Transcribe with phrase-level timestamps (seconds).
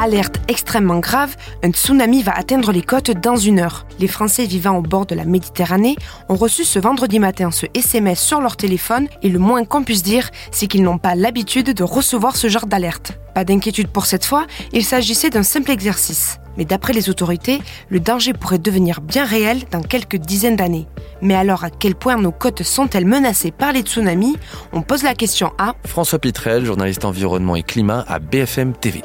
[0.00, 3.84] Alerte extrêmement grave, un tsunami va atteindre les côtes dans une heure.
[3.98, 5.94] Les Français vivant au bord de la Méditerranée
[6.30, 10.02] ont reçu ce vendredi matin ce SMS sur leur téléphone et le moins qu'on puisse
[10.02, 13.12] dire, c'est qu'ils n'ont pas l'habitude de recevoir ce genre d'alerte.
[13.34, 16.38] Pas d'inquiétude pour cette fois, il s'agissait d'un simple exercice.
[16.56, 17.60] Mais d'après les autorités,
[17.90, 20.88] le danger pourrait devenir bien réel dans quelques dizaines d'années.
[21.20, 24.38] Mais alors à quel point nos côtes sont-elles menacées par les tsunamis?
[24.72, 29.02] On pose la question à François Pitrel, journaliste environnement et climat à BFM TV.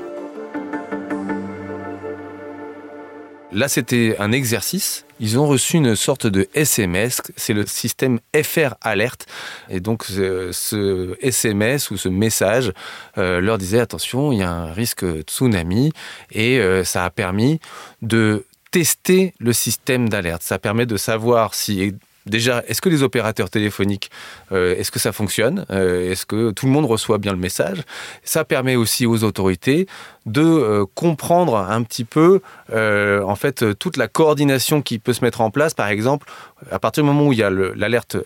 [3.55, 5.05] Là, c'était un exercice.
[5.21, 9.25] Ils ont reçu une sorte de SMS, c'est le système FR Alert.
[9.69, 12.73] Et donc, ce, SMS ou ce message
[13.17, 15.93] euh, leur disait attention, il y a un risque tsunami.
[16.33, 17.61] Et euh, ça a permis
[18.01, 20.43] de tester le système d'alerte.
[20.43, 21.93] Ça permet de savoir si
[22.25, 24.09] Déjà, est-ce que les opérateurs téléphoniques,
[24.51, 27.83] euh, est-ce que ça fonctionne euh, Est-ce que tout le monde reçoit bien le message?
[28.23, 29.87] Ça permet aussi aux autorités
[30.25, 32.41] de euh, comprendre un petit peu,
[32.73, 35.73] en fait, toute la coordination qui peut se mettre en place.
[35.73, 36.27] Par exemple,
[36.71, 38.17] à partir du moment où il y a l'alerte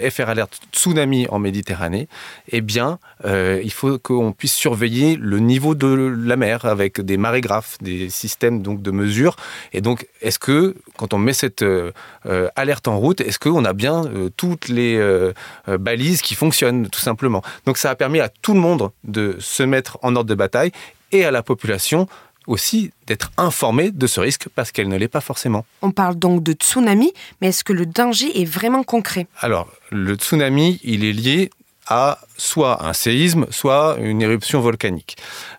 [0.00, 2.08] FR Alert tsunami en Méditerranée,
[2.48, 7.16] eh bien, euh, il faut qu'on puisse surveiller le niveau de la mer avec des
[7.16, 9.36] marégraphes, des systèmes donc de mesure.
[9.72, 11.92] Et donc, est-ce que quand on met cette euh,
[12.26, 14.04] euh, alerte en route, est-ce qu'on a bien
[14.36, 15.00] toutes les
[15.66, 17.42] balises qui fonctionnent tout simplement?
[17.66, 20.72] Donc, ça a permis à tout le monde de se mettre en ordre de bataille
[21.12, 22.08] et à la population
[22.46, 25.64] aussi d'être informée de ce risque parce qu'elle ne l'est pas forcément.
[25.82, 29.26] On parle donc de tsunami, mais est-ce que le danger est vraiment concret?
[29.40, 31.50] Alors, le tsunami, il est lié
[31.86, 35.16] à soit un séisme, soit une éruption volcanique.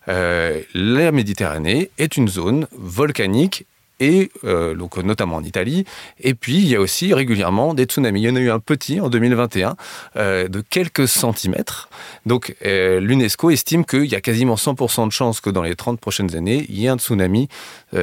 [0.08, 3.66] Euh, la Méditerranée est une zone volcanique
[4.04, 5.86] et euh, donc notamment en Italie.
[6.20, 8.22] Et puis il y a aussi régulièrement des tsunamis.
[8.22, 9.78] Il y en a eu un petit en 2021
[10.18, 11.88] euh, de quelques centimètres.
[12.26, 16.02] Donc euh, l'UNESCO estime qu'il y a quasiment 100% de chances que dans les 30
[16.02, 17.48] prochaines années, il y ait un tsunami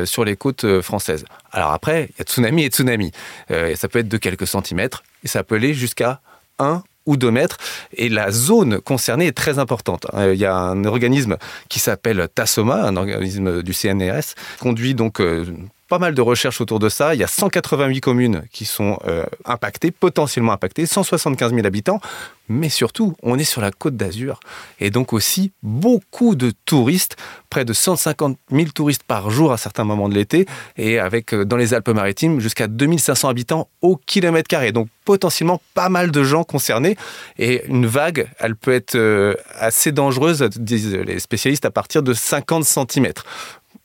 [0.05, 1.25] sur les côtes françaises.
[1.53, 3.13] Alors après, il y a tsunami et tsunami.
[3.49, 6.21] ça peut être de quelques centimètres et ça peut aller jusqu'à
[6.59, 7.59] 1 ou 2 mètres.
[7.95, 10.07] Et la zone concernée est très importante.
[10.17, 11.37] Il y a un organisme
[11.69, 15.21] qui s'appelle TASOMA, un organisme du CNRS, conduit donc
[15.91, 17.15] pas mal de recherches autour de ça.
[17.15, 22.01] Il y a 188 communes qui sont euh, impactées, potentiellement impactées, 175 000 habitants.
[22.49, 24.41] Mais surtout, on est sur la côte d'Azur.
[24.81, 27.17] Et donc aussi beaucoup de touristes,
[27.49, 30.47] près de 150 000 touristes par jour à certains moments de l'été.
[30.77, 34.71] Et avec, euh, dans les Alpes-Maritimes, jusqu'à 2500 habitants au kilomètre carré.
[34.71, 36.97] Donc potentiellement pas mal de gens concernés.
[37.37, 42.15] Et une vague, elle peut être euh, assez dangereuse, disent les spécialistes, à partir de
[42.15, 43.13] 50 cm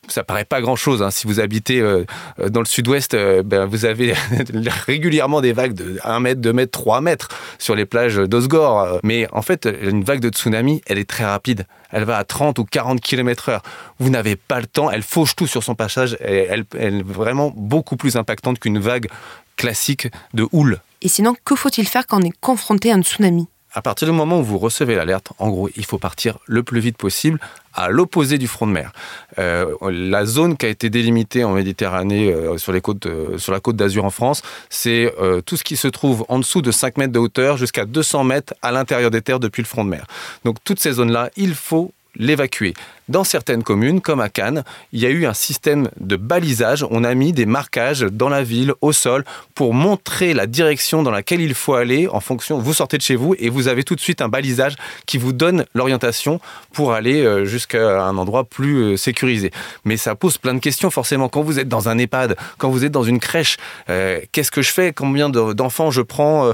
[0.07, 1.01] ça paraît pas grand chose.
[1.01, 1.11] Hein.
[1.11, 2.05] Si vous habitez euh,
[2.39, 4.13] euh, dans le sud-ouest, euh, ben, vous avez
[4.85, 7.29] régulièrement des vagues de 1 mètre, 2 mètres, 3 mètres
[7.59, 8.99] sur les plages d'Osgore.
[9.03, 11.65] Mais en fait, une vague de tsunami, elle est très rapide.
[11.91, 13.61] Elle va à 30 ou 40 km heure.
[13.99, 14.91] Vous n'avez pas le temps.
[14.91, 16.17] Elle fauche tout sur son passage.
[16.19, 19.07] Elle, elle est vraiment beaucoup plus impactante qu'une vague
[19.55, 20.79] classique de houle.
[21.01, 23.47] Et sinon, que faut-il faire quand on est confronté à un tsunami?
[23.75, 26.79] À partir du moment où vous recevez l'alerte, en gros, il faut partir le plus
[26.79, 27.39] vite possible
[27.73, 28.93] à l'opposé du front de mer.
[29.37, 33.75] Euh, la zone qui a été délimitée en Méditerranée euh, sur, euh, sur la côte
[33.75, 35.13] d'Azur en France, c'est
[35.45, 38.53] tout ce qui se trouve en dessous de 5 mètres de hauteur jusqu'à 200 mètres
[38.61, 40.05] à l'intérieur des terres depuis le front de mer.
[40.45, 42.73] Donc toutes ces zones-là, il faut l'évacuer.
[43.07, 46.83] Dans certaines communes, comme à Cannes, il y a eu un système de balisage.
[46.89, 49.23] On a mis des marquages dans la ville, au sol,
[49.53, 52.57] pour montrer la direction dans laquelle il faut aller en fonction.
[52.57, 55.33] Vous sortez de chez vous et vous avez tout de suite un balisage qui vous
[55.33, 56.39] donne l'orientation
[56.73, 59.51] pour aller euh, jusqu'à un endroit plus euh, sécurisé.
[59.83, 61.29] Mais ça pose plein de questions forcément.
[61.29, 63.57] Quand vous êtes dans un EHPAD, quand vous êtes dans une crèche,
[63.89, 64.93] euh, qu'est-ce que je fais?
[64.93, 66.53] Combien d'enfants je prends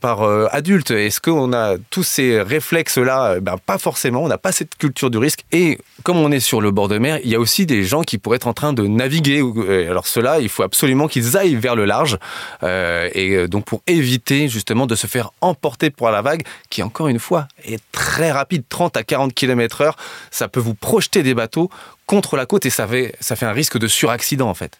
[0.00, 0.22] par
[0.52, 0.90] adulte?
[0.90, 3.40] Est-ce qu'on a tous ces réflexes-là?
[3.40, 4.22] Ben, Pas forcément.
[4.22, 5.44] On n'a pas cette culture du risque.
[5.52, 8.02] Et comme on est sur le bord de mer, il y a aussi des gens
[8.02, 9.42] qui pourraient être en train de naviguer.
[9.88, 12.18] Alors cela, il faut absolument qu'ils aillent vers le large.
[12.62, 16.82] Euh, et euh, donc pour éviter justement de se faire emporter par la vague, qui
[16.82, 19.96] encore une fois est très rapide, 30 à 40 km heure,
[20.30, 21.70] ça peut vous projeter des bateaux
[22.06, 23.12] contre la côte et ça fait
[23.42, 24.78] un risque de suraccident en fait.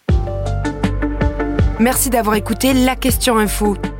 [1.79, 3.77] Merci d'avoir écouté la question info